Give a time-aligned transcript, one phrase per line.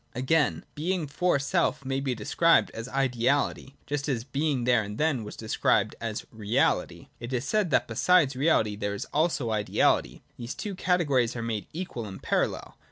[0.15, 5.23] —Again, Being for self may be described as ideality, just as Being there and then
[5.23, 7.07] was described as realit y.
[7.15, 10.23] / It is said, that besides reality there is also an ideality.
[10.39, 12.79] Thus the two categories are made equal and parallel.